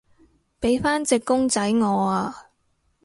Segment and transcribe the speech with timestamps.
[0.59, 2.49] 畀返隻公仔我啊